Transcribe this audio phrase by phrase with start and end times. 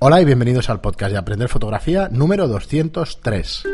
[0.00, 3.64] Hola y bienvenidos al podcast de Aprender Fotografía número 203.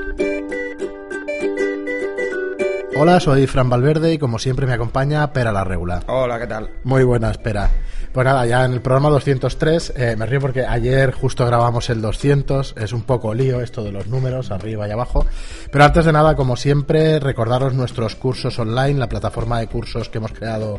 [2.97, 6.05] Hola, soy Fran Valverde y como siempre me acompaña Pera la Regula.
[6.07, 6.71] Hola, ¿qué tal?
[6.85, 7.69] Muy buena, espera.
[8.13, 12.01] Pues nada, ya en el programa 203, eh, me río porque ayer justo grabamos el
[12.01, 15.27] 200, es un poco lío esto de los números, arriba y abajo.
[15.73, 20.19] Pero antes de nada, como siempre, recordaros nuestros cursos online, la plataforma de cursos que
[20.19, 20.79] hemos creado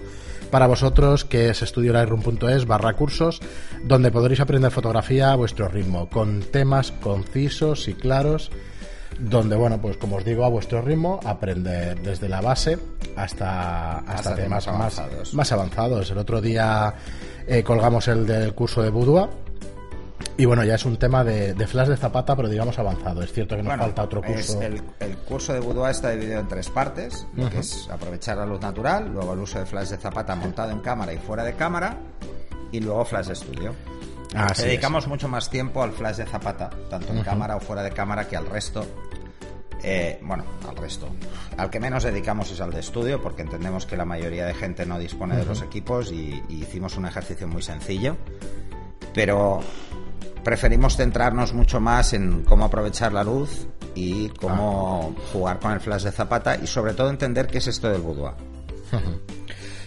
[0.49, 3.41] para vosotros, que es estudiolightroom.es barra cursos,
[3.83, 8.51] donde podréis aprender fotografía a vuestro ritmo, con temas concisos y claros
[9.19, 12.77] donde, bueno, pues como os digo, a vuestro ritmo, aprender desde la base
[13.15, 15.33] hasta, hasta, temas, más, avanzados.
[15.33, 16.11] más avanzados.
[16.11, 16.93] El otro día
[17.47, 19.29] eh, colgamos el del curso de Budua.
[20.37, 23.21] Y bueno, ya es un tema de, flash de zapata, pero digamos avanzado.
[23.21, 24.61] Es cierto que nos falta otro curso.
[24.61, 24.81] el,
[25.27, 29.33] curso de Budua está dividido en tres partes, que es aprovechar la luz natural, luego
[29.33, 31.97] el uso de flash de zapata montado en cámara y fuera de cámara,
[32.71, 33.75] y luego flash de estudio.
[34.57, 38.27] Dedicamos mucho más tiempo al flash de zapata, tanto en cámara o fuera de cámara,
[38.27, 38.85] que al resto.
[39.87, 41.07] Eh, bueno, al resto.
[41.57, 44.83] Al que menos dedicamos es al de estudio, porque entendemos que la mayoría de gente
[44.83, 48.17] no dispone de los equipos y, hicimos un ejercicio muy sencillo.
[49.13, 49.59] Pero
[50.43, 55.21] preferimos centrarnos mucho más en cómo aprovechar la luz y cómo ah.
[55.31, 58.33] jugar con el flash de zapata y sobre todo entender qué es esto del boudoir.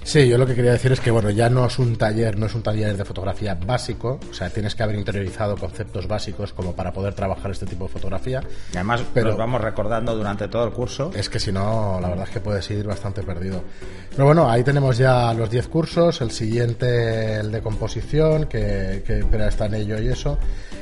[0.08, 2.46] Sí, yo lo que quería decir es que bueno, ya no es un taller, no
[2.46, 6.74] es un taller de fotografía básico, o sea, tienes que haber interiorizado conceptos básicos como
[6.74, 8.42] para poder trabajar este tipo de fotografía.
[8.72, 11.10] Y además pero vamos recordando durante todo el curso.
[11.14, 13.62] Es que si no, la verdad es que puedes ir bastante perdido.
[14.08, 19.26] Pero bueno, ahí tenemos ya los 10 cursos, el siguiente el de composición, que, que
[19.30, 20.38] pero está en ello y eso.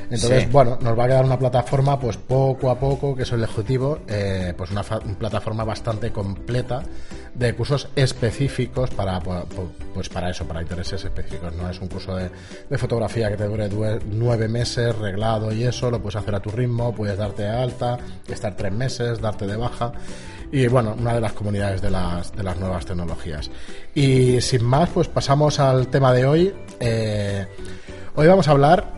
[0.09, 3.43] Entonces, bueno, nos va a quedar una plataforma, pues poco a poco, que es el
[3.43, 6.81] objetivo, eh, pues una, plataforma bastante completa
[7.33, 11.53] de cursos específicos para, pues para eso, para intereses específicos.
[11.55, 12.29] No es un curso de,
[12.77, 13.69] fotografía que te dure
[14.09, 17.97] nueve meses, reglado y eso, lo puedes hacer a tu ritmo, puedes darte de alta,
[18.27, 19.91] estar tres meses, darte de baja.
[20.49, 23.51] Y bueno, una de las comunidades de las, de las nuevas tecnologías.
[23.93, 26.53] Y sin más, pues pasamos al tema de hoy.
[26.79, 27.45] Eh,
[28.15, 28.96] hoy vamos a hablar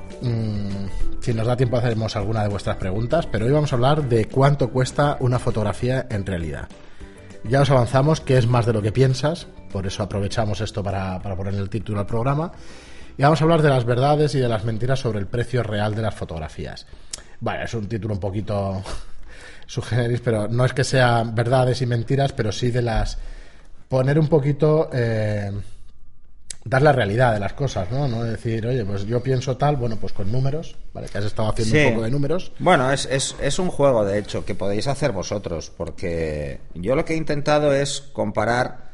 [1.21, 4.25] si nos da tiempo hacemos alguna de vuestras preguntas, pero hoy vamos a hablar de
[4.25, 6.67] cuánto cuesta una fotografía en realidad.
[7.43, 11.19] Ya os avanzamos que es más de lo que piensas, por eso aprovechamos esto para,
[11.19, 12.51] poner el título al programa.
[13.17, 15.95] Y vamos a hablar de las verdades y de las mentiras sobre el precio real
[15.95, 16.85] de las fotografías.
[17.39, 18.81] Bueno, es un título un poquito
[19.65, 23.17] sugereris, pero no es que sean verdades y mentiras, pero sí de las...
[23.87, 24.89] poner un poquito...
[24.93, 25.51] Eh,
[26.63, 28.07] dar la realidad de las cosas, ¿no?
[28.07, 31.07] No decir, oye, pues yo pienso tal, bueno, pues con números, ¿vale?
[31.07, 32.51] Que has estado haciendo un poco de números.
[32.59, 37.05] Bueno, es, es, es, un juego, de hecho, que podéis hacer vosotros, porque yo lo
[37.05, 38.89] que he intentado es comparar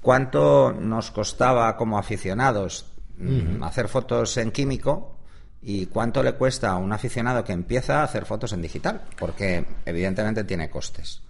[0.00, 2.86] cuánto nos costaba como aficionados
[3.62, 5.16] hacer fotos en químico
[5.60, 9.64] y cuánto le cuesta a un aficionado que empieza a hacer fotos en digital, porque
[9.84, 11.20] evidentemente tiene costes.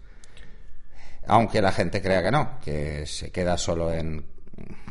[1.26, 4.24] Aunque la gente crea que no, que se queda solo en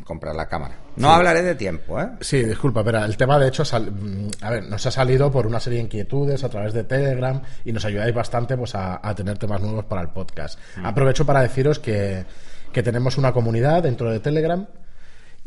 [0.04, 0.74] comprar la cámara.
[0.96, 2.08] No hablaré de tiempo, ¿eh?
[2.20, 5.60] Sí, disculpa, pero el tema de hecho, mm, a ver, nos ha salido por una
[5.60, 9.60] serie de inquietudes a través de Telegram y nos ayudáis bastante pues a, tener temas
[9.60, 10.58] nuevos para el podcast.
[10.76, 10.86] Mm.
[10.86, 12.24] Aprovecho para deciros que,
[12.72, 14.64] tenemos una comunidad dentro de Telegram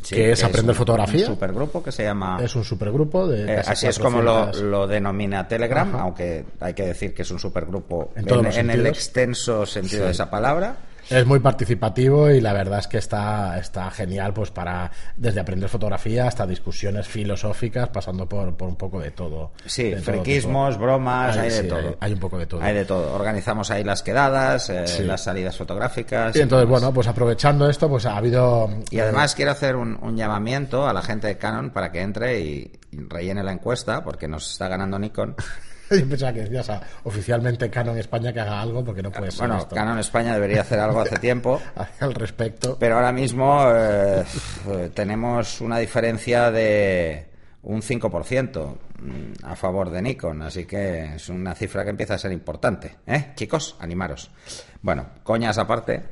[0.06, 1.22] que es Aprender Fotografía.
[1.22, 2.38] Es un supergrupo que se llama.
[2.42, 3.54] Es un supergrupo de.
[3.54, 8.12] Eh, así es como lo, denomina Telegram, aunque hay que decir que es un supergrupo
[8.16, 10.76] en, el extenso sentido de esa palabra.
[11.10, 15.68] Es muy participativo y la verdad es que está, está genial pues para desde aprender
[15.68, 19.52] fotografía hasta discusiones filosóficas, pasando por, por un poco de todo.
[19.66, 21.96] Sí, friquismos, bromas, hay, de todo.
[22.00, 22.62] Hay, un poco de todo.
[22.62, 23.14] Hay de todo.
[23.14, 26.34] Organizamos ahí las quedadas, eh, las salidas fotográficas.
[26.36, 28.70] Y entonces, bueno, pues aprovechando esto, pues ha habido...
[28.90, 32.40] Y además quiero hacer un, un llamamiento a la gente de Canon para que entre
[32.40, 35.34] y rellene la encuesta, porque nos está ganando Nikon.
[35.90, 36.70] Yo pensaba que decías
[37.04, 39.48] oficialmente Canon España que haga algo porque no puede ser.
[39.48, 41.60] Bueno, Canon España debería hacer algo hace tiempo.
[42.00, 42.76] al respecto.
[42.78, 44.24] Pero ahora mismo eh,
[44.94, 47.30] tenemos una diferencia de
[47.62, 52.18] un 5% mm, a favor de Nikon, así que es una cifra que empieza a
[52.18, 52.96] ser importante.
[53.06, 53.32] ¿Eh?
[53.34, 54.30] Chicos, animaros.
[54.80, 56.02] Bueno, coñas aparte.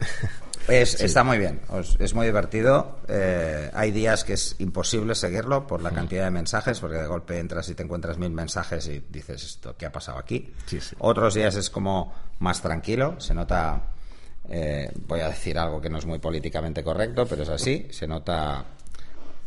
[0.70, 1.60] Está muy bien,
[1.98, 3.00] es muy divertido.
[3.08, 5.94] Eh, hay días que es imposible seguirlo por la mm.
[5.94, 9.76] cantidad de mensajes, porque de golpe entras y te encuentras mil mensajes y dices esto,
[9.76, 10.52] ¿qué ha pasado aquí?
[10.98, 13.82] Otros días es como más tranquilo, se nota,
[14.48, 18.06] eh, voy a decir algo que no es muy políticamente correcto, pero es así, se
[18.06, 18.64] nota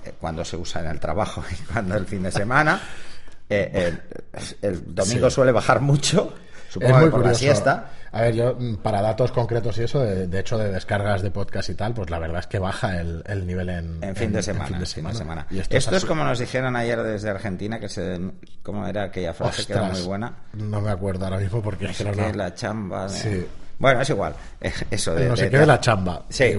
[0.06, 2.81] eh, cuando se usa en el trabajo y cuando el fin de semana.
[3.50, 6.34] el domingo suele bajar mucho
[6.74, 7.92] Supongo es muy por la siesta.
[8.12, 11.70] A ver, yo, mm, para datos concretos y eso, de, hecho, de descargas de podcast
[11.70, 14.84] y tal, pues la verdad es que baja el, nivel en, en, fin, de semana,
[15.14, 15.48] semana.
[15.52, 18.20] esto, es, como nos dijeron ayer desde Argentina, que se,
[18.64, 20.34] ¿cómo era aquella frase que era muy buena?
[20.54, 21.86] No me acuerdo ahora mismo porque...
[21.86, 23.08] es que la chamba...
[23.08, 23.46] Sí.
[23.78, 24.34] Bueno, es igual.
[24.90, 26.25] Eso de, no se quede la chamba.
[26.30, 26.56] Sí,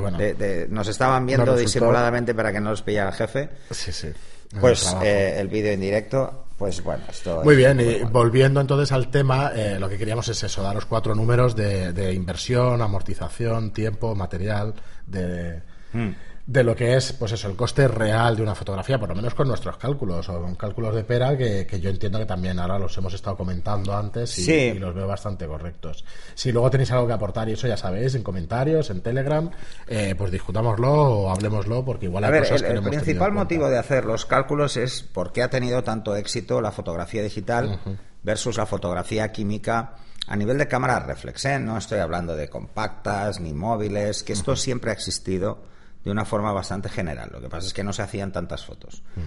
[0.69, 3.50] nos estaban viendo disimuladamente para que no los pillara el jefe.
[3.70, 4.12] Sí, sí.
[4.61, 9.11] Pues eh, el vídeo en directo, pues bueno, esto Muy bien, y volviendo entonces al
[9.11, 14.14] tema, eh, lo que queríamos es eso, daros cuatro números de, de inversión, amortización, tiempo,
[14.14, 14.72] material,
[15.06, 15.61] de...
[15.93, 16.12] Hmm
[16.46, 19.35] de lo que es, pues eso, el coste real de una fotografía, por lo menos
[19.35, 22.96] con nuestros cálculos, o con cálculos de pera, que, yo entiendo que también ahora los
[22.99, 26.05] hemos estado comentando antes y, los veo bastante correctos.
[26.35, 29.50] Si luego tenéis algo que aportar y eso ya sabéis, en comentarios, en Telegram,
[29.87, 33.70] eh, pues discutámoslo o hablemoslo, porque igual hay ver, cosas el, que El principal motivo
[33.70, 37.81] de hacer los cálculos es por qué ha tenido tanto éxito la fotografía digital
[38.23, 39.94] versus la fotografía química
[40.26, 41.58] a nivel de cámara reflex, ¿eh?
[41.58, 45.74] no estoy hablando de compactas ni móviles, que esto siempre ha existido
[46.04, 47.30] de una forma bastante general.
[47.32, 49.02] Lo que pasa es que no se hacían tantas fotos.
[49.16, 49.20] Mm.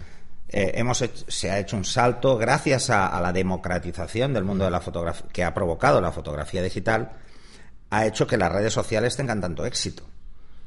[0.50, 4.80] Eh, hemos se ha hecho un salto gracias a, la democratización del mundo de la
[4.80, 7.12] fotografía que ha provocado la fotografía digital,
[7.90, 10.04] ha hecho que las redes sociales tengan tanto éxito.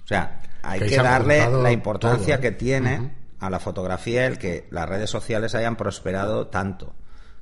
[0.05, 2.41] O sea, hay que, darle la importancia ¿eh?
[2.41, 6.95] que tiene a la fotografía el que las redes sociales hayan prosperado tanto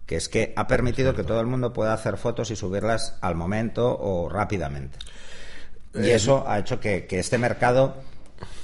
[0.07, 3.35] que es que ha permitido que todo el mundo pueda hacer fotos y subirlas al
[3.35, 4.99] momento o rápidamente.
[5.93, 7.95] Y eh, eso ha hecho que este mercado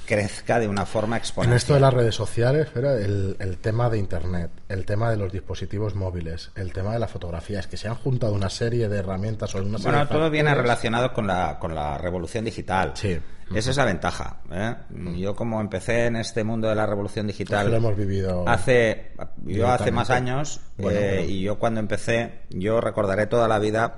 [0.05, 1.53] crezca de una forma exponencial.
[1.53, 5.31] En esto de las redes sociales, el, el, tema de Internet, el tema de los
[5.31, 8.97] dispositivos móviles, el tema de la fotografía, es que se han juntado una serie de
[8.97, 12.91] herramientas o una Bueno, todo viene relacionado con la, con la revolución digital.
[12.95, 13.19] Sí.
[13.53, 14.37] Esa es la ventaja.
[14.51, 14.75] ¿eh?
[15.17, 17.69] Yo como empecé en este mundo de la revolución digital...
[17.69, 18.47] Lo hemos vivido...
[18.47, 19.11] Hace,
[19.43, 23.97] yo hace más años, eh, y yo cuando empecé, yo recordaré toda la vida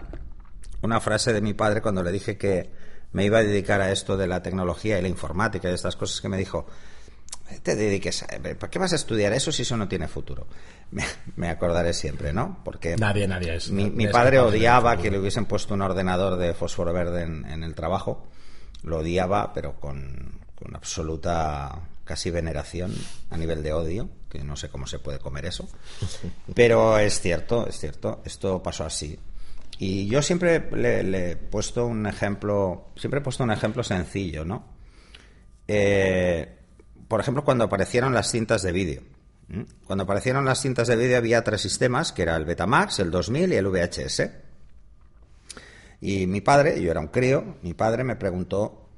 [0.81, 2.69] una frase de mi padre cuando le dije que
[3.13, 6.21] me iba a dedicar a esto de la tecnología y la informática y estas cosas
[6.21, 6.68] que me dijo,
[7.63, 8.27] te dediques a...
[8.27, 10.48] ¿Para qué vas a estudiar eso si eso no tiene futuro?
[11.36, 12.59] Me, acordaré siempre, ¿no?
[12.63, 13.69] Porque nadie, nadie es.
[13.69, 18.27] Mi, padre odiaba que le hubiesen puesto un ordenador de fósforo verde en, el trabajo.
[18.83, 22.94] Lo odiaba, pero con, con, absoluta casi veneración
[23.30, 25.68] a nivel de odio, que no sé cómo se puede comer eso.
[26.56, 29.19] Pero es cierto, es cierto, esto pasó así.
[29.80, 34.66] Y yo siempre le, he puesto un ejemplo, siempre he puesto un ejemplo sencillo, ¿no?
[35.68, 36.58] Eh,
[37.08, 39.04] por ejemplo, cuando aparecieron las cintas de vídeo.
[39.86, 43.54] Cuando aparecieron las cintas de vídeo había tres sistemas, que era el Betamax, el 2000
[43.54, 44.30] y el VHS.
[46.02, 48.90] Y mi padre, yo era un crío, mi padre me preguntó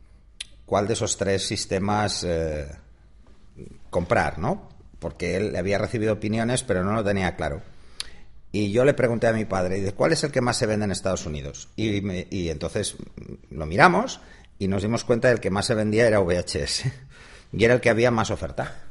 [0.66, 2.68] cuál de esos tres sistemas eh,
[3.90, 4.70] comprar, ¿no?
[4.98, 7.62] Porque él había recibido opiniones, pero no lo tenía claro.
[8.52, 10.92] Y yo le pregunté a mi padre, ¿cuál es el que más se vende en
[10.92, 11.70] Estados Unidos?
[11.76, 12.96] Y, entonces
[13.52, 14.22] lo miramos
[14.58, 16.86] y nos dimos cuenta del que más se vendía era VHS.
[17.52, 18.84] Y era el que había más oferta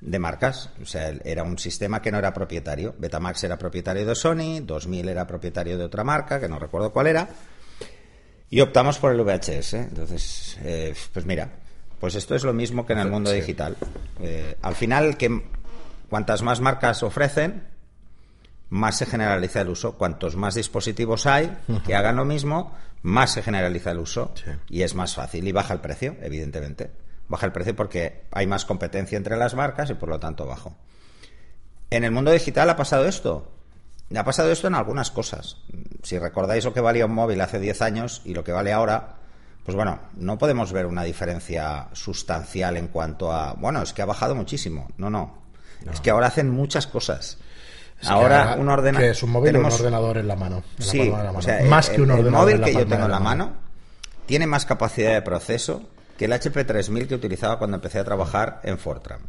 [0.00, 0.70] de marcas.
[0.80, 2.94] O sea, era un sistema que no era propietario.
[2.96, 7.08] Betamax era propietario de Sony, 2000 era propietario de otra marca, que no recuerdo cuál
[7.08, 7.28] era.
[8.48, 9.74] Y optamos por el VHS.
[9.74, 11.50] Entonces, eh, pues mira,
[12.00, 13.76] pues esto es lo mismo que en el mundo digital.
[14.20, 15.42] Eh, al final, que
[16.08, 17.69] cuantas más marcas ofrecen,
[18.70, 19.98] más se generaliza el uso.
[19.98, 24.32] Cuantos más dispositivos hay que hagan lo mismo, más se generaliza el uso
[24.68, 26.90] y es más fácil y baja el precio, evidentemente.
[27.28, 30.76] Baja el precio porque hay más competencia entre las marcas y por lo tanto bajo.
[31.90, 33.52] En el mundo digital ha pasado esto.
[34.14, 35.58] Ha pasado esto en algunas cosas.
[36.02, 39.16] Si recordáis lo que valía un móvil hace 10 años y lo que vale ahora,
[39.64, 44.06] pues bueno, no podemos ver una diferencia sustancial en cuanto a, bueno, es que ha
[44.06, 44.88] bajado muchísimo.
[44.96, 45.38] No, no.
[45.90, 47.38] Es que ahora hacen muchas cosas
[48.06, 49.06] ahora, un ordenador.
[49.06, 50.62] Que es un móvil o un ordenador en la mano.
[50.78, 51.12] sí,
[51.68, 52.50] más que un ordenador.
[52.50, 53.52] El móvil que yo tengo en la mano
[54.26, 55.82] tiene más capacidad de proceso
[56.16, 59.20] que el HP 3000 que utilizaba cuando empecé a trabajar en Fortran.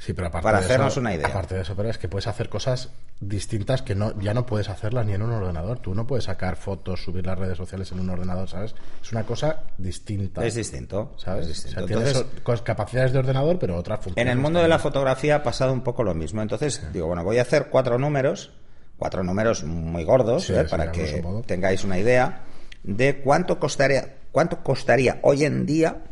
[0.00, 1.26] Sí, pero aparte para hacernos una idea.
[1.26, 2.88] Aparte de eso, pero es que puedes hacer cosas
[3.20, 5.78] distintas que no ya no puedes hacerlas ni en un ordenador.
[5.78, 8.74] Tú no puedes sacar fotos, subir las redes sociales en un ordenador, ¿sabes?
[9.02, 10.42] Es una cosa distinta.
[10.42, 11.66] Es distinto, ¿sabes?
[11.86, 12.24] tienes
[12.64, 14.22] capacidades de ordenador, pero otras funciones.
[14.22, 16.40] En el mundo de la fotografía ha pasado un poco lo mismo.
[16.40, 18.52] Entonces, digo, bueno, voy a hacer cuatro números,
[18.96, 20.64] cuatro números muy gordos, ¿eh?
[20.64, 22.44] para que tengáis una idea
[22.84, 26.04] de cuánto costaría, cuánto costaría hoy en día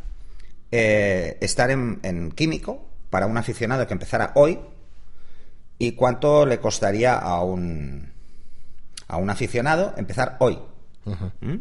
[0.70, 4.58] eh, estar en, en químico para un aficionado que empezara hoy
[5.78, 8.12] y cuánto le costaría a un,
[9.06, 10.58] a un aficionado empezar hoy.
[11.40, 11.56] ¿Mm?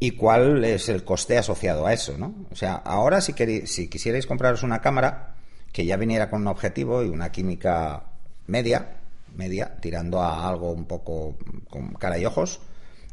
[0.00, 2.34] Y cuál es el coste asociado a eso, ¿no?
[2.52, 3.32] O sea, ahora si,
[3.66, 5.34] si quisierais compraros una cámara
[5.72, 8.04] que ya viniera con un objetivo y una química
[8.46, 9.00] media,
[9.34, 11.36] media, tirando a algo un poco
[11.68, 12.60] con cara y ojos,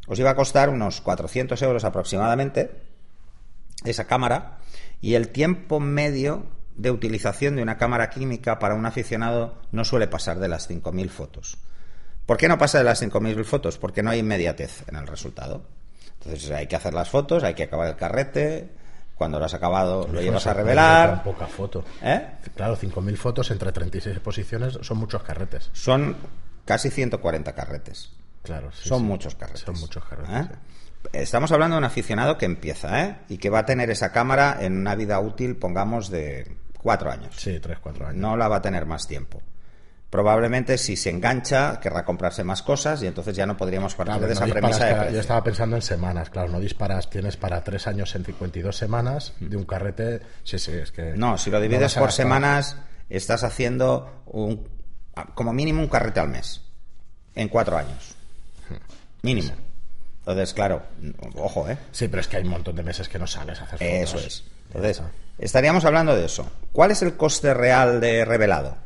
[0.06, 2.70] os iba a costar unos 400 euros aproximadamente
[3.84, 4.58] esa cámara
[5.00, 10.08] y el tiempo medio de utilización de una cámara química para un aficionado no suele
[10.08, 11.58] pasar de las 5.000 fotos.
[12.26, 13.78] ¿Por qué no pasa de las 5.000 fotos?
[13.78, 15.64] Porque no hay inmediatez en el resultado.
[16.20, 18.70] Entonces hay que hacer las fotos, hay que acabar el carrete,
[19.14, 21.22] cuando lo has acabado lo llevas a revelar.
[21.22, 21.84] Poca foto.
[22.02, 22.26] ¿Eh?
[22.54, 25.70] Claro, 5.000 fotos entre 36 posiciones son muchos carretes.
[25.72, 26.16] Son
[26.64, 28.12] casi 140 carretes.
[28.42, 29.62] Claro, son muchos carretes.
[29.62, 30.34] Son muchos carretes.
[30.34, 30.48] ¿Eh?
[31.12, 33.16] Estamos hablando de un aficionado que empieza, ¿eh?
[33.28, 37.34] Y que va a tener esa cámara en una vida útil, pongamos, de cuatro años.
[37.36, 38.20] Sí, tres, cuatro años.
[38.20, 39.42] No la va a tener más tiempo.
[40.08, 44.32] Probablemente si se engancha querrá comprarse más cosas y entonces ya no podríamos partir de
[44.32, 45.10] esa premisa.
[45.10, 49.32] yo estaba pensando en semanas, claro, no disparas, tienes para tres años en 52 semanas
[49.40, 50.20] de un carrete.
[50.44, 51.14] Sí, sí, es que.
[51.16, 52.76] No, si lo divides por semanas,
[53.10, 54.68] estás haciendo un,
[55.34, 56.62] como mínimo un carrete al mes
[57.34, 58.14] en cuatro años.
[59.22, 59.50] Mínimo.
[60.20, 60.84] Entonces, claro,
[61.34, 61.78] ojo, ¿eh?
[61.90, 64.14] Sí, pero es que hay un montón de meses que no sales a hacer fotos.
[64.14, 64.55] Eso es.
[64.68, 65.02] Entonces,
[65.38, 66.50] estaríamos hablando de eso.
[66.72, 68.76] ¿Cuál es el coste real de revelado?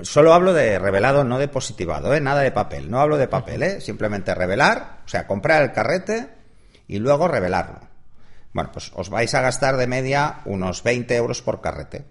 [0.00, 2.20] Solo hablo de revelado, no de positivado, ¿eh?
[2.20, 2.90] nada de papel.
[2.90, 3.80] No hablo de papel, ¿eh?
[3.80, 6.28] simplemente revelar, o sea, comprar el carrete
[6.86, 7.80] y luego revelarlo.
[8.52, 12.04] Bueno, pues os vais a gastar de media unos 20 euros por carrete.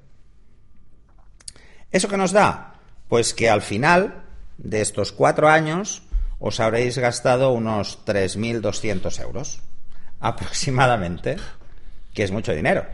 [1.91, 2.75] ¿Eso qué nos da?
[3.07, 4.25] Pues que al final
[4.57, 6.03] de estos cuatro años
[6.39, 9.61] os habréis gastado unos 3.200 euros
[10.19, 11.37] aproximadamente,
[12.15, 12.85] que es mucho dinero,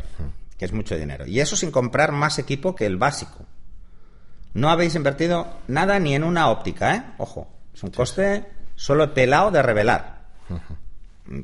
[0.57, 1.25] que es mucho dinero.
[1.25, 3.45] Y eso sin comprar más equipo que el básico.
[4.53, 7.03] No habéis invertido nada ni en una óptica, ¿eh?
[7.19, 10.23] Ojo, es un coste solo pelado de revelar.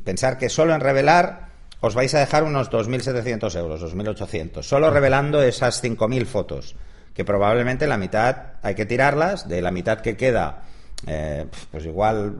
[0.03, 1.47] Pensar que solo en revelar
[1.79, 6.75] os vais a dejar unos 2.700 euros, 2.800, solo revelando esas 5.000 fotos,
[7.13, 10.63] que probablemente la mitad hay que tirarlas, de la mitad que queda,
[11.05, 12.37] eh, pues igual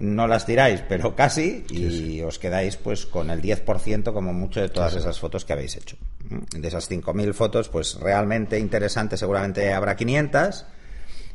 [0.00, 4.68] no las tiráis, pero casi, y os quedáis pues con el 10% como mucho de
[4.68, 5.96] todas esas fotos que habéis hecho.
[6.56, 10.66] De esas 5.000 fotos, pues realmente interesante seguramente habrá 500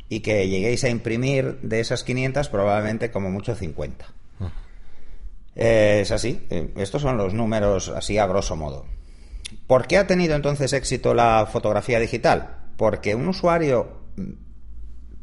[0.10, 4.06] y que lleguéis a imprimir de esas 500 probablemente como mucho 50.
[5.56, 8.86] Eh, es así, eh, estos son los números así a grosso modo.
[9.68, 12.58] ¿Por qué ha tenido entonces éxito la fotografía digital?
[12.78, 14.00] Porque un usuario,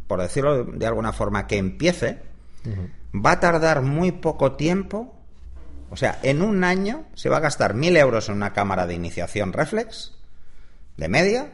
[0.06, 2.18] por decirlo de alguna forma, que empiece,
[3.24, 5.14] va a tardar muy poco tiempo,
[5.90, 8.94] o sea, en un año se va a gastar mil euros en una cámara de
[8.94, 10.12] iniciación reflex,
[10.96, 11.52] de media,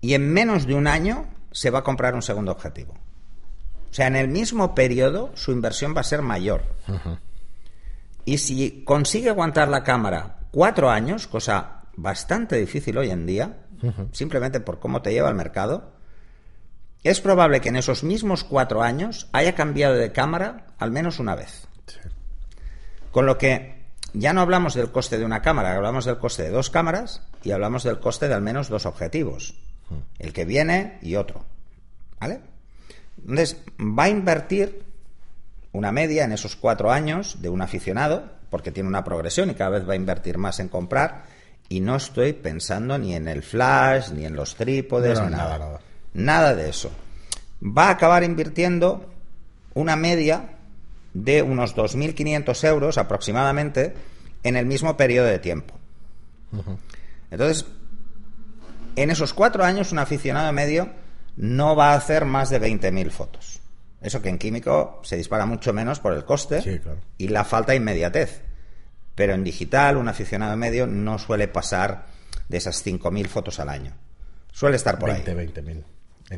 [0.00, 2.94] y en menos de un año se va a comprar un segundo objetivo.
[3.90, 6.64] O sea, en el mismo periodo su inversión va a ser mayor.
[8.24, 13.58] Y si consigue aguantar la cámara cuatro años, cosa bastante difícil hoy en día,
[14.12, 15.91] simplemente por cómo te lleva el mercado,
[17.10, 21.34] es probable que en esos mismos cuatro años haya cambiado de cámara al menos una
[21.34, 21.66] vez.
[23.10, 23.82] Con lo que
[24.12, 27.50] ya no hablamos del coste de una cámara, hablamos del coste de dos cámaras y
[27.50, 29.54] hablamos del coste de al menos dos objetivos.
[29.90, 29.98] Hmm.
[30.18, 31.44] El que viene y otro.
[32.20, 32.40] ¿Vale?
[33.18, 34.84] Entonces, va a invertir
[35.72, 39.70] una media en esos cuatro años de un aficionado, porque tiene una progresión y cada
[39.70, 41.24] vez va a invertir más en comprar.
[41.68, 45.58] Y no estoy pensando ni en el flash, ni en los trípodes, ni nada.
[45.58, 45.80] nada.
[46.14, 46.90] Nada de eso.
[47.62, 49.10] Va a acabar invirtiendo
[49.74, 50.56] una media
[51.14, 53.94] de unos 2.500 euros aproximadamente
[54.42, 55.74] en el mismo periodo de tiempo.
[57.30, 57.66] Entonces,
[58.96, 60.90] en esos cuatro años un aficionado medio
[61.36, 63.60] no va a hacer más de 20.000 fotos.
[64.00, 66.82] Eso que en químico se dispara mucho menos por el coste
[67.16, 68.42] y la falta de inmediatez.
[69.14, 72.06] Pero en digital un aficionado medio no suele pasar
[72.48, 73.94] de esas 5.000 fotos al año.
[74.50, 75.22] Suele estar por ahí.
[75.22, 75.84] 20.000.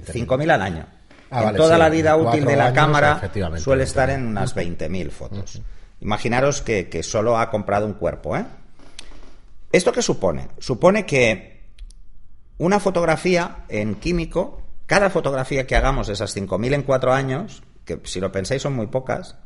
[0.02, 0.86] 5.000 al año.
[1.30, 5.62] Ah, en toda la vida útil de la cámara suele estar en unas 20.000 fotos.
[6.00, 8.36] Imaginaros que, que, solo ha comprado un cuerpo.
[8.36, 8.44] ¿eh?
[9.72, 10.48] ¿Esto qué supone?
[10.58, 11.62] Supone que
[12.58, 18.00] una fotografía en químico, cada fotografía que hagamos de esas 5.000 en cuatro años, que
[18.04, 19.36] si lo pensáis son muy pocas,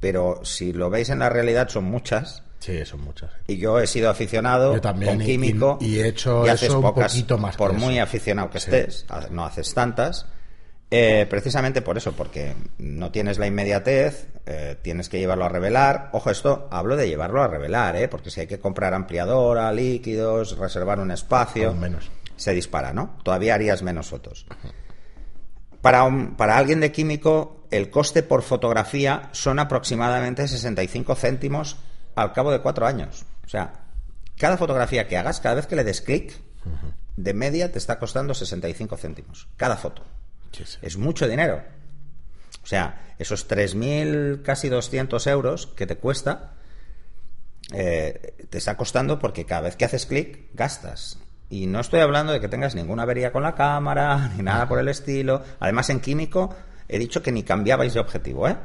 [0.00, 3.30] pero si lo veis en la realidad son muchas, Sí, son muchas.
[3.46, 5.78] Y yo he sido aficionado con químico.
[5.80, 7.56] Y, he hecho eso un poquito más.
[7.56, 10.26] Por muy aficionado que estés, no haces tantas.
[10.90, 16.08] Eh, precisamente por eso, porque no tienes la inmediatez, eh, tienes que llevarlo a revelar.
[16.12, 18.08] Ojo, esto hablo de llevarlo a revelar, ¿eh?
[18.08, 22.10] porque si hay que comprar ampliadora, líquidos, reservar un espacio, menos.
[22.36, 23.18] se dispara, ¿no?
[23.22, 24.46] Todavía harías menos fotos.
[25.82, 31.76] Para, para alguien de químico, el coste por fotografía son aproximadamente 65 céntimos
[32.22, 33.24] al cabo de cuatro años.
[33.44, 33.72] O sea,
[34.36, 36.32] cada fotografía que hagas, cada vez que le des clic,
[37.16, 39.48] de media te está costando 65 céntimos.
[39.56, 40.04] Cada foto.
[40.82, 41.62] Es mucho dinero.
[42.62, 46.54] O sea, esos 3.000, casi 200 euros que te cuesta,
[47.72, 51.18] eh, te está costando porque cada vez que haces clic, gastas.
[51.50, 54.78] Y no estoy hablando de que tengas ninguna avería con la cámara, ni nada por
[54.78, 55.42] el estilo.
[55.60, 56.54] Además, en químico,
[56.88, 58.56] he dicho que ni cambiabais de objetivo, ¿eh?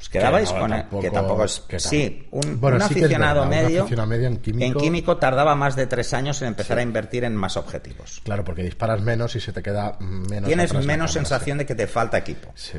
[0.00, 5.86] Os quedabais con que tampoco es sí un, aficionado medio, en, químico, tardaba más de
[5.86, 9.52] tres años en empezar a invertir en más objetivos claro porque disparas menos y se
[9.52, 12.78] te queda menos tienes menos sensación de que te falta equipo sí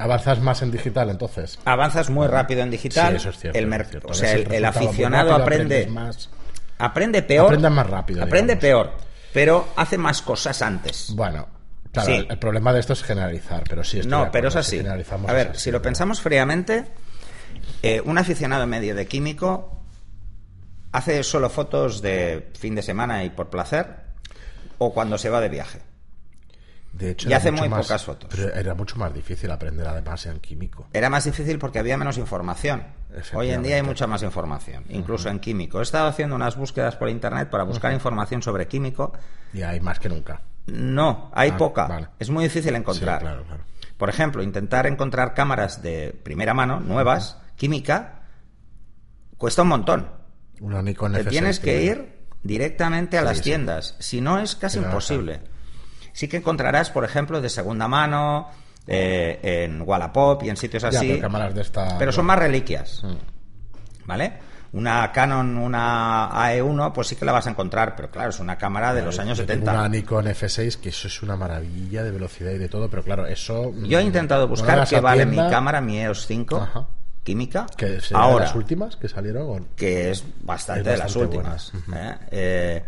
[0.00, 1.58] Avanzas más en digital, entonces.
[1.66, 3.16] Avanzas muy rápido en digital.
[3.16, 3.58] eso es cierto.
[3.58, 5.86] El, O sea, el, aficionado aprende.
[5.88, 6.30] Más...
[6.78, 7.48] Aprende peor.
[7.48, 8.22] Aprende más rápido.
[8.22, 8.92] Aprende peor,
[9.34, 11.12] pero hace más cosas antes.
[11.14, 11.46] Bueno,
[11.92, 14.00] claro, el problema de esto es generalizar, pero sí.
[14.06, 14.80] no, pero es así.
[14.80, 16.86] A ver, si lo pensamos fríamente,
[17.82, 19.80] eh, un aficionado medio de químico
[20.92, 24.10] hace solo fotos de fin de semana y por placer
[24.78, 25.80] o cuando se va de viaje.
[26.92, 28.28] De hecho, y hace muy pocas fotos.
[28.34, 30.88] Pero era mucho más difícil aprender además en químico.
[30.92, 32.82] Era más difícil porque había menos información.
[33.34, 35.78] Hoy en día hay mucha más información, incluso en químico.
[35.78, 39.12] He estado haciendo unas búsquedas por internet para buscar información sobre químico.
[39.52, 40.42] Y hay más que nunca.
[40.66, 42.10] No, hay ah, poca.
[42.18, 43.44] Es muy difícil encontrar.
[43.96, 48.22] Por ejemplo, intentar encontrar cámaras de primera mano, nuevas, química,
[49.36, 50.10] cuesta un montón.
[50.60, 53.96] Una Nikon Te tienes que ir directamente a las tiendas.
[53.98, 55.40] Si no, es casi imposible.
[56.12, 58.48] Sí que encontrarás, por ejemplo, de segunda mano,
[58.86, 61.20] eh, en Wallapop y en sitios así.
[61.98, 63.02] pero, son más reliquias.
[63.04, 64.06] Mm.
[64.06, 64.32] ¿Vale?
[64.72, 68.56] Una Canon, una AE1, pues sí que la vas a encontrar, pero claro, es una
[68.56, 69.72] cámara de los años 70.
[69.72, 73.26] Una Nikon F6, que eso es una maravilla de velocidad y de todo, pero claro,
[73.26, 73.72] eso.
[73.82, 76.86] Yo he intentado buscar qué vale mi cámara, mi EOS 5.
[77.24, 77.66] química.
[77.76, 79.68] Que ahora, las últimas que salieron?
[79.74, 81.72] Que es bastante, de las últimas.
[81.92, 82.14] ¿eh?
[82.30, 82.84] eh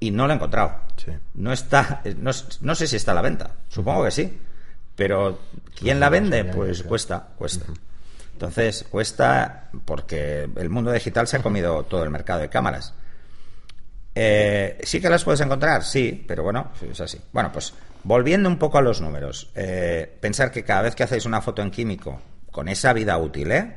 [0.00, 0.80] y no lo he encontrado.
[1.34, 4.38] No está, no, sé si está a la venta, supongo que sí,
[4.94, 5.38] pero
[5.74, 6.44] ¿quién la vende?
[6.44, 7.66] Pues cuesta, cuesta.
[8.36, 12.92] Entonces, cuesta porque el mundo digital se ha comido todo el mercado de cámaras.
[14.14, 15.82] Eh, ¿Sí que las puedes encontrar?
[15.82, 17.18] Sí, pero bueno, es así.
[17.32, 17.72] Bueno, pues
[18.04, 21.62] volviendo un poco a los números, eh, pensar que cada vez que hacéis una foto
[21.62, 23.74] en químico con esa vida útil, ¿eh?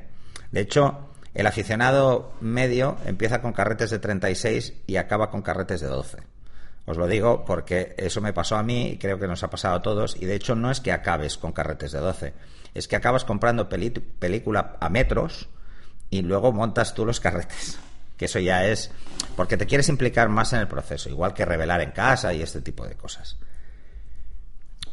[0.52, 5.88] De hecho, el aficionado medio empieza con carretes de 36 y acaba con carretes de
[5.88, 6.18] 12.
[6.86, 9.76] Os lo digo porque eso me pasó a mí y creo que nos ha pasado
[9.76, 10.16] a todos.
[10.20, 12.34] Y de hecho no es que acabes con carretes de 12,
[12.74, 15.50] es que acabas comprando película a metros
[16.10, 17.80] y luego montas tú los carretes.
[18.18, 18.92] Que eso ya es
[19.36, 22.62] porque te quieres implicar más en el proceso, igual que revelar en casa y este
[22.62, 23.38] tipo de cosas.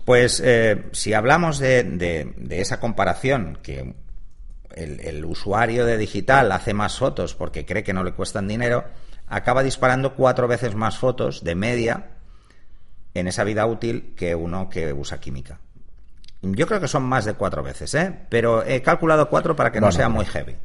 [0.04, 3.94] Pues eh, si hablamos de, de esa comparación que
[4.76, 8.84] el, usuario de digital hace más fotos porque cree que no le cuestan dinero,
[9.28, 12.10] acaba disparando cuatro veces más fotos de media
[13.14, 15.60] en esa vida útil que uno que usa química.
[16.42, 18.14] Yo creo que son más de cuatro veces, ¿eh?
[18.28, 20.56] pero he calculado cuatro para que no sea muy heavy.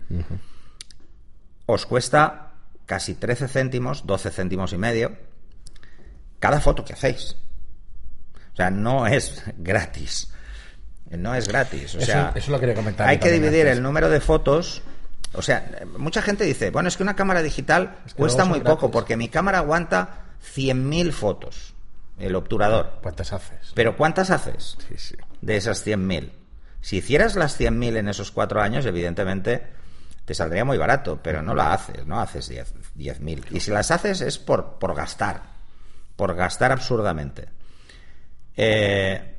[1.65, 2.51] Os cuesta
[2.85, 5.17] casi 13 céntimos, 12 céntimos y medio,
[6.39, 7.37] cada foto que hacéis.
[8.53, 10.31] O sea, no es gratis.
[11.09, 11.95] No es gratis.
[11.95, 13.07] O sea, eso, lo quería comentar.
[13.07, 14.81] Hay que dividir el número de fotos.
[15.33, 19.15] O sea, mucha gente dice, bueno, es que una cámara digital cuesta muy poco porque
[19.15, 21.73] mi cámara aguanta 100.000 fotos,
[22.19, 22.99] el obturador.
[23.01, 23.71] ¿Cuántas haces?
[23.73, 24.77] Pero ¿cuántas haces
[25.41, 26.31] de esas 100.000?
[26.81, 29.67] Si hicieras las 100.000 en esos cuatro años, evidentemente
[30.25, 33.45] te saldría muy barato, pero no la haces, no haces 10.000.
[33.51, 35.43] y si las haces es por, por gastar,
[36.15, 37.47] por gastar absurdamente.
[38.57, 39.37] Eh,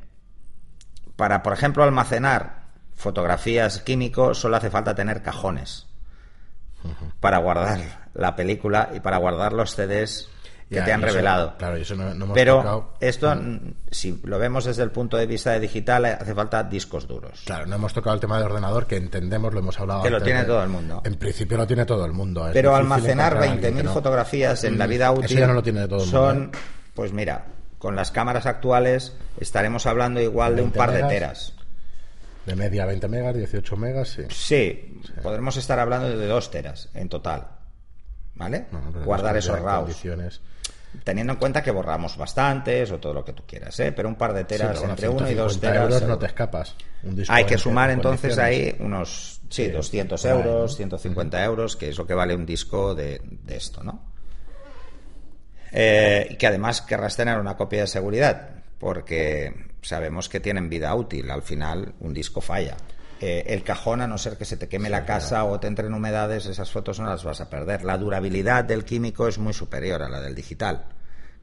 [1.16, 2.61] para, por ejemplo, almacenar
[3.02, 5.86] fotografías químicos solo hace falta tener cajones
[7.20, 10.28] para guardar la película y para guardar los CDs
[10.68, 11.54] que te han revelado.
[11.58, 13.34] Claro, eso no, Pero esto,
[13.90, 17.42] si lo vemos desde el punto de vista de digital, hace falta discos duros.
[17.44, 20.22] Claro, no hemos tocado el tema de ordenador, que entendemos, lo hemos hablado Que lo
[20.22, 21.02] tiene todo el mundo.
[21.04, 22.48] En principio lo tiene todo el mundo.
[22.52, 26.10] Pero almacenar 20.000 fotografías en la vida útil eso ya no lo tiene todo el
[26.10, 26.18] mundo.
[26.18, 26.58] Son, ¿eh?
[26.94, 27.46] pues mira,
[27.78, 31.54] con las cámaras actuales estaremos hablando igual de un par de teras.
[32.46, 34.22] De media 20 megas, 18 megas, sí.
[34.30, 37.46] Sí, podremos estar hablando de 2 teras en total.
[38.34, 38.66] ¿Vale?
[39.04, 40.40] Guardar esos RAWs.
[41.04, 43.92] Teniendo en cuenta que borramos bastantes o todo lo que tú quieras, ¿eh?
[43.92, 45.84] Pero un par de teras entre 1 y 2 teras.
[45.84, 46.74] euros no te escapas.
[47.28, 52.14] Hay que sumar entonces ahí unos, sí, 200 euros, 150 euros, que es lo que
[52.14, 54.12] vale un disco de, de esto, ¿no?
[55.72, 60.94] Eh, y que además querrás tener una copia de seguridad, porque sabemos que tienen vida
[60.94, 61.30] útil.
[61.30, 62.76] Al final, un disco falla.
[63.20, 65.94] Eh, el cajón, a no ser que se te queme la casa o te entren
[65.94, 67.84] humedades, esas fotos no las vas a perder.
[67.84, 70.86] La durabilidad del químico es muy superior a la del digital.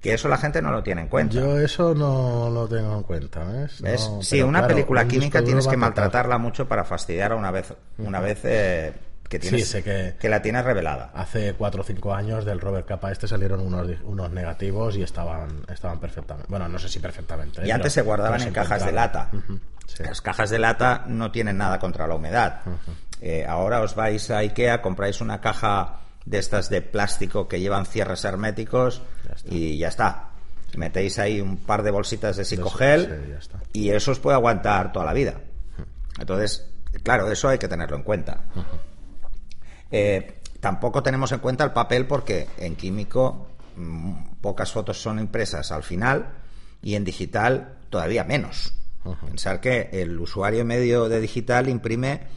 [0.02, 1.36] Que eso la gente no lo tiene en cuenta.
[1.36, 4.10] Yo eso no lo tengo en cuenta, ¿ves?
[4.21, 8.39] sí, una película química tienes que maltratarla mucho para fastidiar a una vez, una vez
[8.43, 8.93] eh,
[9.29, 11.11] que tienes, que, la tienes revelada.
[11.13, 15.63] Hace cuatro o cinco años del Robert Capa este salieron unos, unos negativos y estaban,
[15.71, 16.47] estaban perfectamente.
[16.49, 17.65] Bueno, no sé si perfectamente.
[17.65, 19.29] Y antes se guardaban en cajas de lata.
[19.99, 22.61] Las cajas de lata no tienen nada contra la humedad.
[23.21, 27.85] Eh, ahora os vais a Ikea, compráis una caja de estas de plástico que llevan
[27.85, 29.03] cierres herméticos
[29.45, 30.29] y ya está.
[30.75, 33.37] Metéis ahí un par de bolsitas de psicogel
[33.73, 35.35] y eso os puede aguantar toda la vida.
[36.19, 36.67] Entonces,
[37.03, 38.41] claro, eso hay que tenerlo en cuenta.
[39.91, 45.71] Eh, tampoco tenemos en cuenta el papel porque en químico mm, pocas fotos son impresas
[45.71, 46.34] al final
[46.82, 48.73] y en digital todavía menos.
[49.25, 52.28] Pensar que el usuario medio de digital imprime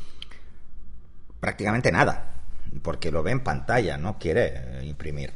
[1.41, 2.33] prácticamente nada
[2.81, 5.33] porque lo ve en pantalla, no quiere eh, imprimir.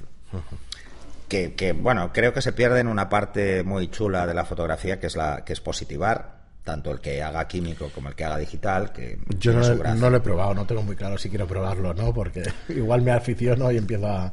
[1.28, 5.08] Que, bueno, creo que se pierde en una parte muy chula de la fotografía que
[5.08, 6.35] es la que es positivar
[6.66, 10.16] tanto el que haga químico como el que haga digital que yo no, no, lo
[10.16, 13.76] he probado no tengo muy claro si quiero probarlo no porque igual me aficiono y
[13.76, 14.32] empiezo a,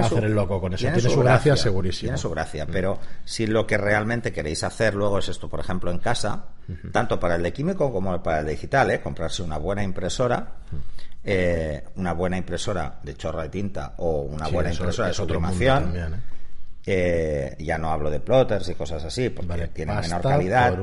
[0.00, 2.70] hacer el loco con eso tiene, su, gracia, segurísimo tiene su gracia mm.
[2.72, 6.46] pero si lo que realmente queréis hacer luego es esto por ejemplo en casa
[6.90, 9.00] tanto para el de químico como para el de digital ¿eh?
[9.00, 10.54] comprarse una buena impresora
[11.22, 15.94] eh, una buena impresora de chorro de tinta o una buena impresora de sublimación.
[15.94, 16.06] ¿eh?
[16.86, 20.78] Eh, ya no hablo de plotters y cosas así, porque tienen menor calidad.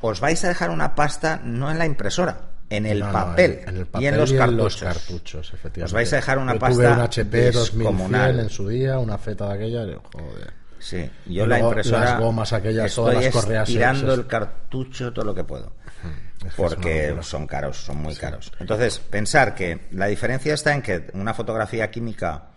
[0.00, 3.60] Os vais a dejar una pasta no en la impresora, en el, papel,
[4.00, 5.52] y en los, cartuchos.
[5.82, 9.54] Os vais a dejar una pasta un HP 2100 en su día, una feta de
[9.54, 10.52] aquella, joder.
[10.80, 15.24] Sí, yo la impresora las gomas aquellas, estoy todas las correas tirando el cartucho todo
[15.24, 15.72] lo que puedo
[16.56, 18.52] porque son caros, son muy caros.
[18.60, 22.50] Entonces, pensar que la diferencia está en que una fotografía química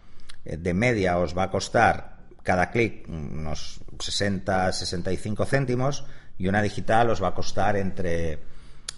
[0.46, 6.06] eh, de media os va a costar cada clic unos 60, 65 céntimos
[6.38, 8.40] y una digital os va a costar entre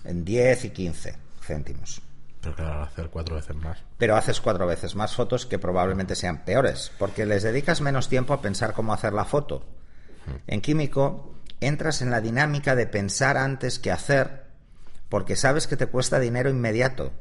[0.04, 2.02] 10 y 15 céntimos.
[2.42, 3.80] Pero claro, hacer cuatro veces más.
[3.98, 8.34] Pero haces cuatro veces más fotos que probablemente sean peores, porque les dedicas menos tiempo
[8.34, 9.66] a pensar cómo hacer la foto.
[10.48, 14.44] En químico entras en la dinámica de pensar antes que hacer
[15.10, 17.12] porque sabes que te cuesta dinero inmediato,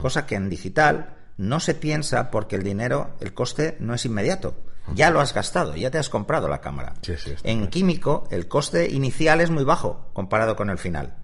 [0.00, 4.56] cosa que en digital no se piensa porque el dinero, el coste no es inmediato.
[4.92, 6.94] Ya lo has gastado, ya te has comprado la cámara.
[7.42, 11.14] en químico, el coste inicial es muy bajo comparado con el final.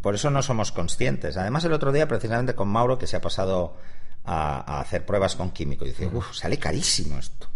[0.00, 1.36] Por eso no somos conscientes.
[1.36, 3.76] Además, el otro día, precisamente con Mauro, que se ha pasado
[4.24, 7.48] a, hacer pruebas con químico, y dice, uff, sale carísimo esto.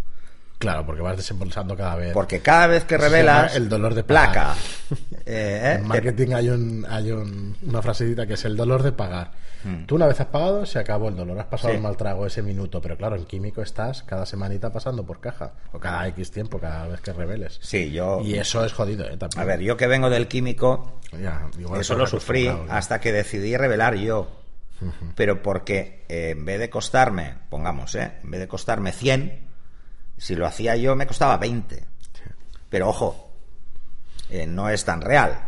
[0.61, 2.13] Claro, porque vas desembolsando cada vez.
[2.13, 4.55] Porque cada vez que revelas el dolor de placa.
[5.33, 9.31] Eh, en marketing hay un hay una frasecita que es el dolor de pagar.
[9.63, 9.85] Hmm.
[9.85, 12.43] Tú una vez has pagado, se acabó el dolor, has pasado el mal trago ese
[12.43, 16.59] minuto, pero claro, en químico estás cada semanita pasando por caja o cada X tiempo
[16.59, 17.61] cada vez que reveles.
[17.63, 19.17] Sí, yo Y eso es jodido, ¿eh?
[19.37, 20.99] A ver, yo que vengo del químico,
[21.79, 24.29] eso lo sufrí hasta que decidí revelar yo.
[25.15, 28.15] Pero porque eh, en vez de costarme, pongamos, ¿eh?
[28.25, 29.50] en vez de costarme 100,
[30.21, 31.83] si lo hacía yo me costaba 20.
[32.69, 33.31] Pero ojo,
[34.29, 35.47] eh, no es tan real.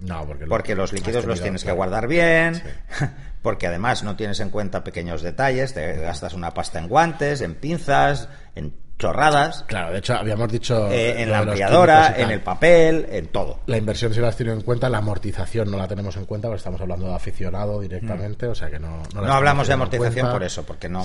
[0.00, 2.60] No, porque, porque los líquidos los tienes que guardar bien,
[3.42, 7.54] porque además no tienes en cuenta pequeños detalles, te gastas una pasta en guantes, en
[7.54, 9.64] pinzas, en chorradas.
[9.68, 10.90] Claro, de hecho habíamos dicho...
[10.90, 13.60] Eh, en la ampliadora, en el papel, en todo.
[13.66, 16.48] La inversión si la has tenido en cuenta, la amortización no la tenemos en cuenta,
[16.48, 18.50] porque estamos hablando de aficionado directamente, mm.
[18.50, 19.02] o sea que no...
[19.14, 21.04] No, hablamos de amortización por eso, porque no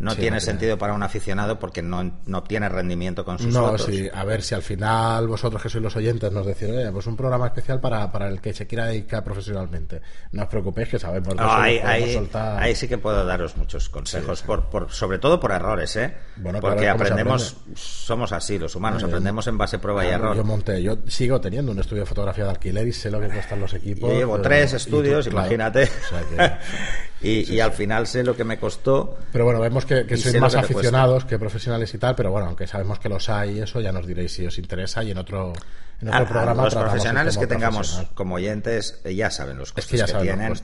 [0.00, 4.08] no tiene sentido para un aficionado porque no, no obtiene rendimiento con sus no, Sí.
[4.12, 7.16] A ver, si al final vosotros que sois los oyentes nos decís, oye, pues un
[7.16, 10.00] programa especial para, para el que se quiera dedicar profesionalmente.
[10.32, 14.70] No os preocupéis que sabemos no, ahí, ahí, sí que puedo daros muchos consejos, por,
[14.70, 16.14] por, sobre todo por errores, ¿eh?
[16.36, 20.34] Bueno, porque aprendemos, somos así, los humanos, aprendemos en base prueba y error.
[20.34, 23.28] Yo monté, yo sigo teniendo un estudio de fotografía de alquiler y sé lo que
[23.28, 24.10] cuestan los equipos.
[24.10, 25.88] Yo llevo tres estudios, imagínate.
[27.22, 29.18] y, al final sé lo que me costó.
[29.32, 32.66] Pero bueno, vemos que, que sois más aficionados que profesionales y tal, pero bueno, aunque
[32.66, 35.52] sabemos que los hay y eso, ya nos diréis si os interesa y en otro,
[36.00, 36.64] en otro programa.
[36.64, 40.54] los profesionales que tengamos como oyentes eh, ya saben los costes que, tienen.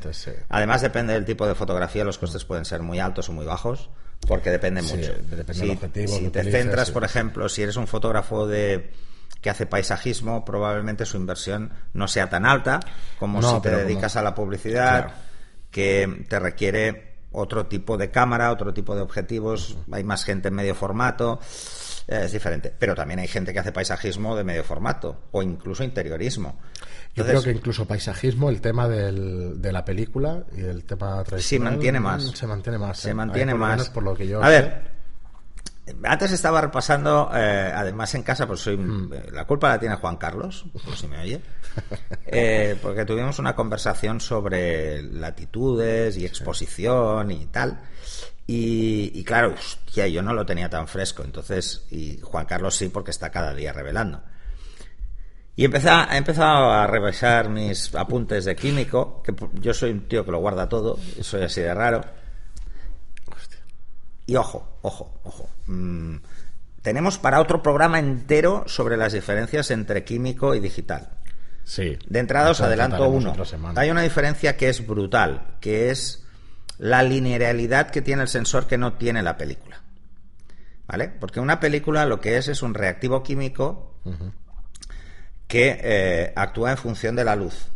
[0.48, 3.90] Además, depende del tipo de fotografía, los costes pueden ser muy altos o muy bajos,
[4.26, 5.12] porque depende mucho.
[5.28, 8.92] Depende si, objetivo si te centras, por ejemplo, si eres un fotógrafo de
[9.42, 12.80] que hace paisajismo, probablemente su inversión no sea tan alta
[13.18, 15.12] como si te dedicas a la publicidad
[15.76, 20.54] que te requiere otro tipo de cámara, otro tipo de objetivos, hay más gente en
[20.54, 21.38] medio formato,
[22.08, 22.72] eh, es diferente.
[22.78, 26.58] Pero también hay gente que hace paisajismo de medio formato o incluso interiorismo.
[27.14, 31.42] Yo creo que incluso paisajismo, el tema del, de la película y el tema tradicional...
[31.42, 32.24] Sí, mantiene más.
[32.24, 32.98] Se mantiene más.
[32.98, 33.14] Se ¿eh?
[33.14, 33.90] mantiene más.
[33.90, 34.95] Por lo que yo A ver,
[36.02, 38.76] Antes estaba repasando, eh, además en casa, pues soy.
[38.76, 39.12] Mm.
[39.12, 41.40] Eh, la culpa la tiene Juan Carlos, por si me oye.
[42.28, 47.78] Eh, porque tuvimos una conversación sobre latitudes y exposición y tal.
[48.46, 51.22] Y, claro, hostia, yo no lo tenía tan fresco.
[51.22, 54.22] Entonces, y Juan Carlos sí, porque está cada día revelando.
[55.54, 60.30] Y he empezado a revisar mis apuntes de químico, que yo soy un tío que
[60.30, 62.02] lo guarda todo, soy así de raro.
[64.26, 65.48] Y ojo, ojo, ojo.
[65.66, 66.16] Mm,
[66.82, 71.10] tenemos para otro programa entero sobre las diferencias entre químico y digital.
[71.64, 71.98] Sí.
[72.08, 73.34] De entrada os adelanto uno.
[73.74, 76.24] Hay una diferencia que es brutal, que es
[76.78, 79.82] la linealidad que tiene el sensor que no tiene la película.
[80.86, 81.08] ¿Vale?
[81.08, 83.94] Porque una película lo que es es un reactivo químico
[85.48, 87.66] que eh, actúa en función de la luz.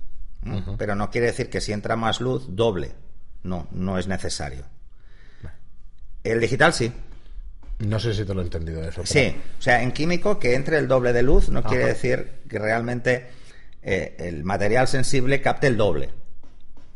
[0.78, 2.92] Pero no quiere decir que si entra más luz, doble.
[3.42, 4.64] No, no es necesario.
[6.24, 6.92] El digital sí.
[7.80, 9.02] No sé si te lo he entendido eso.
[9.06, 12.58] Sí, o sea, en químico que entre el doble de luz no quiere decir que
[12.58, 13.30] realmente
[13.82, 16.10] eh, el material sensible capte el doble.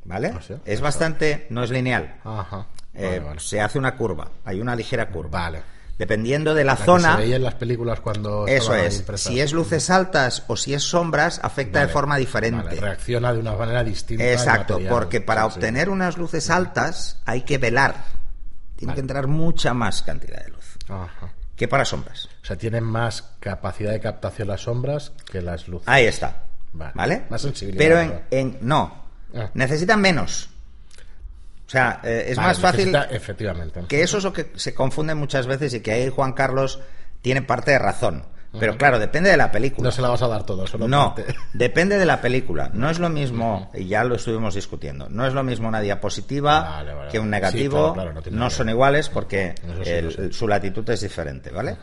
[0.04, 0.34] ¿Vale?
[0.34, 2.16] Ah, es bastante, no es lineal.
[2.24, 2.66] Ajá.
[2.92, 5.40] Eh, se hace una curva, hay una ligera curva.
[5.40, 5.62] Vale.
[5.96, 7.12] Dependiendo de la, zona.
[7.12, 8.46] se veía en las películas cuando.
[8.46, 9.04] Eso es.
[9.14, 12.76] Si es luces altas o si es sombras, afecta de forma diferente.
[12.78, 14.30] reacciona de una manera distinta.
[14.30, 17.94] Exacto, porque para obtener unas luces altas hay que velar
[18.76, 20.78] tiene que entrar mucha más cantidad de luz
[21.56, 22.28] que para sombras.
[22.42, 25.88] O sea, tienen más capacidad de captación las sombras que las luces.
[25.88, 26.44] Ahí está.
[26.72, 27.24] Vale.
[27.30, 27.78] Más sensibilidad.
[27.78, 29.04] Pero en, no.
[29.34, 29.50] Ah.
[29.54, 30.50] Necesitan menos.
[31.66, 32.94] O sea, eh, es más fácil.
[33.10, 33.84] Efectivamente.
[33.88, 36.80] Que eso es lo que se confunde muchas veces y que ahí Juan Carlos
[37.22, 38.24] tiene parte de razón.
[38.58, 39.88] Pero claro, depende de la película.
[39.88, 41.14] No se la vas a dar todo, solo No,
[41.52, 42.70] depende de la película.
[42.72, 46.84] No es lo mismo, y ya lo estuvimos discutiendo, no es lo mismo una diapositiva
[47.10, 47.96] que un negativo.
[48.30, 49.54] no, son iguales porque
[50.30, 51.76] su latitud es diferente, ¿vale?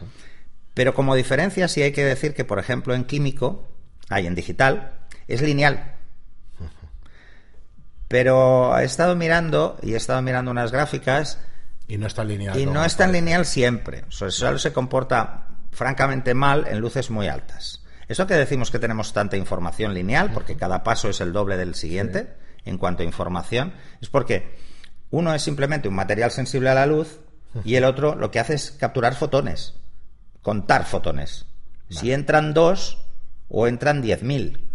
[0.74, 3.68] Pero como diferencia sí hay que decir que, por ejemplo, en químico,
[4.10, 4.94] hay en digital,
[5.28, 5.96] es lineal.
[8.08, 11.40] Pero he estado mirando, y he estado mirando unas gráficas...
[11.88, 12.58] Y no está lineal.
[12.58, 14.04] Y no es tan lineal siempre.
[14.08, 17.84] O sea, solo se comporta francamente mal en luces muy altas.
[18.08, 21.76] Eso que decimos que tenemos tanta información lineal, porque cada paso es el doble del
[21.76, 22.34] siguiente
[22.66, 24.58] en cuanto a información, es porque
[25.12, 27.20] uno es simplemente un material sensible a la luz
[27.64, 29.76] y el otro lo que hace es capturar fotones,
[30.42, 31.46] contar fotones.
[31.90, 33.06] Si entran dos
[33.50, 34.68] o entran diez mil.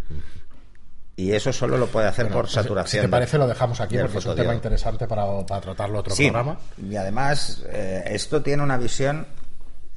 [1.19, 3.03] Y eso solo lo puede hacer por saturación.
[3.03, 6.15] Si te parece, lo dejamos aquí porque es un tema interesante para, para tratarlo otro
[6.15, 6.59] programa.
[6.77, 9.27] Y además, eh, esto tiene una visión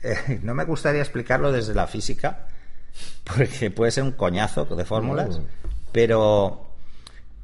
[0.03, 2.47] eh, no me gustaría explicarlo desde la física,
[3.23, 5.39] porque puede ser un coñazo de fórmulas,
[5.91, 6.67] pero,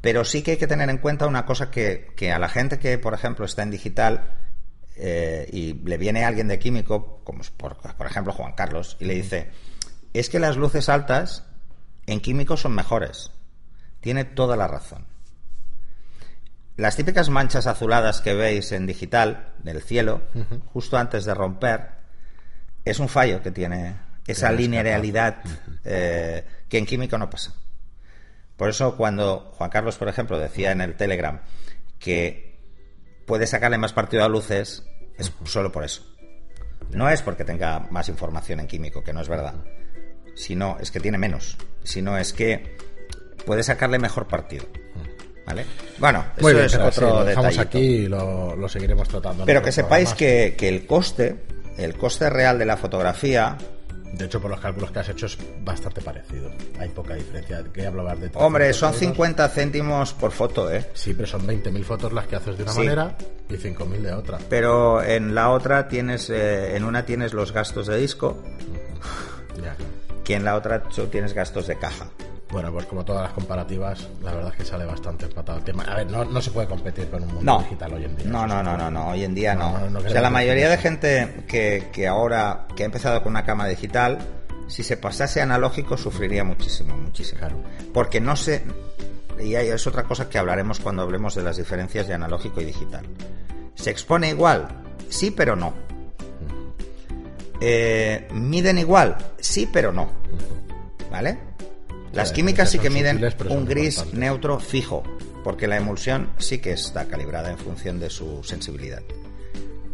[0.01, 2.97] pero sí que hay que tener en cuenta una cosa que, a la gente que,
[2.97, 4.35] por ejemplo, está en digital
[4.95, 9.15] eh, y le viene alguien de químico, como por, por ejemplo Juan Carlos, y le
[9.15, 9.51] dice,
[10.13, 11.43] es que las luces altas
[12.05, 13.31] en químico son mejores.
[13.99, 15.05] Tiene toda la razón.
[16.77, 20.21] Las típicas manchas azuladas que veis en digital del cielo,
[20.73, 21.94] justo antes de romper,
[22.85, 23.95] es un fallo que tiene
[24.27, 25.37] esa linealidad
[25.83, 27.53] eh, que en químico no pasa.
[28.55, 31.41] Por eso cuando Juan Carlos, por ejemplo, decía en el Telegram
[31.99, 32.59] que
[33.25, 34.83] puede sacarle más partido a luces,
[35.17, 36.03] es solo por eso.
[36.91, 39.55] No es porque tenga más información en químico, que no es verdad,
[40.35, 42.77] sino es que tiene menos, sino es que
[43.45, 44.65] puede sacarle mejor partido.
[45.45, 45.65] ¿Vale?
[45.99, 49.45] Bueno, eso es otro lo dejamos aquí y lo, seguiremos tratando.
[49.45, 51.35] Pero que sepáis que, que el coste
[51.77, 53.57] el coste real de la fotografía
[54.17, 56.49] de hecho, por los cálculos que has hecho es bastante parecido.
[56.79, 57.57] Hay poca diferencia.
[57.87, 60.89] hablar de Hombre, son 50 céntimos por foto, ¿eh?
[60.93, 63.17] Sí, pero son 20.000 fotos las que haces de una manera
[63.49, 64.37] y 5.000 de otra.
[64.49, 68.41] Pero en la otra tienes, eh, en una tienes los gastos de disco,
[69.61, 69.75] ya.
[70.23, 72.07] que en la otra tienes gastos de caja.
[72.55, 75.83] Bueno, pues como todas las comparativas, la verdad es que sale bastante empatado el tema.
[75.83, 78.27] A ver, no, se puede competir con un mundo digital hoy en día.
[78.27, 79.73] No, no, no, no, no, hoy en día no.
[79.73, 83.67] o sea, la mayoría de gente que, que ahora, que ha empezado con una cama
[83.67, 84.19] digital,
[84.67, 87.39] si se pasase analógico sufriría muchísimo, muchísimo.
[87.39, 87.61] Claro.
[87.93, 88.63] Porque no se...
[89.37, 93.05] Y es otra cosa que hablaremos cuando hablemos de las diferencias de analógico y digital.
[93.73, 94.69] ¿Se expone igual?
[95.09, 95.73] Sí, pero no.
[97.59, 99.17] Eh, ¿Miden igual?
[99.41, 100.09] Sí, pero no.
[101.11, 101.54] ¿Vale?
[102.15, 105.03] Las químicas sí que miden un gris neutro fijo,
[105.43, 109.03] porque la emulsión sí que está calibrada en función de su sensibilidad.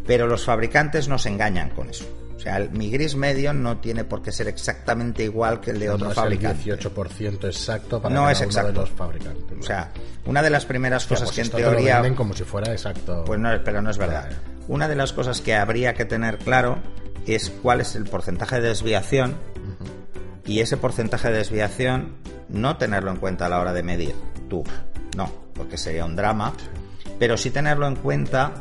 [0.05, 2.05] Pero los fabricantes nos engañan con eso.
[2.35, 5.91] O sea, mi gris medio no tiene por qué ser exactamente igual que el de
[5.91, 6.61] otro no fabricante.
[6.61, 8.71] Es el 18% exacto para no es exacto.
[8.71, 9.59] de los fabricantes.
[9.59, 9.91] O sea,
[10.25, 12.01] una de las primeras cosas pues que en teoría.
[12.01, 13.23] Lo como si fuera exacto.
[13.25, 14.29] Pues no, pero no es verdad.
[14.67, 16.79] Una de las cosas que habría que tener claro
[17.27, 19.35] es cuál es el porcentaje de desviación
[20.45, 22.15] y ese porcentaje de desviación
[22.49, 24.15] no tenerlo en cuenta a la hora de medir
[24.49, 24.63] tú,
[25.15, 26.53] no, porque sería un drama,
[27.19, 28.53] pero sí tenerlo en cuenta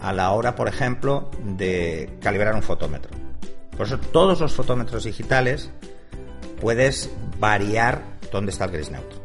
[0.00, 3.10] a la hora, por ejemplo, de calibrar un fotómetro.
[3.76, 5.70] Por eso todos los fotómetros digitales
[6.60, 9.18] puedes variar dónde está el gris neutro.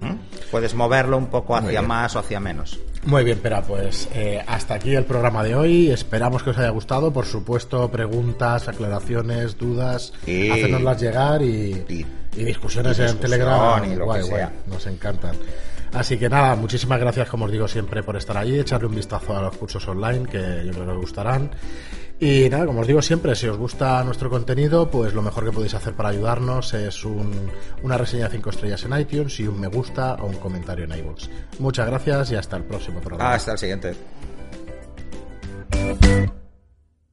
[0.00, 0.14] ¿Mm?
[0.50, 2.78] Puedes moverlo un poco hacia más o hacia menos.
[3.04, 5.90] Muy bien, pero pues eh, hasta aquí el programa de hoy.
[5.90, 7.12] Esperamos que os haya gustado.
[7.12, 10.50] Por supuesto, preguntas, aclaraciones, dudas, y...
[10.98, 13.90] llegar y, discusiones en Telegram.
[13.90, 14.52] Y lo que sea.
[14.66, 15.36] nos encantan.
[15.92, 19.36] Así que nada, muchísimas gracias, como os digo siempre, por estar allí, echarle un vistazo
[19.36, 21.50] a los cursos online que yo creo que os gustarán.
[22.20, 25.52] Y nada, como os digo siempre, si os gusta nuestro contenido, pues lo mejor que
[25.52, 29.68] podéis hacer para ayudarnos es una reseña de 5 estrellas en iTunes y un me
[29.68, 31.28] gusta o un comentario en iVoox.
[31.60, 33.34] Muchas gracias y hasta el próximo programa.
[33.34, 33.94] Hasta el siguiente.